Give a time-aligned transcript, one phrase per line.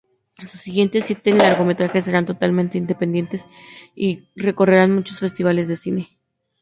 [0.39, 3.43] Sus siguientes siete largometrajes serán totalmente independientes
[3.95, 6.17] y recorrerán muchos festivales de cine.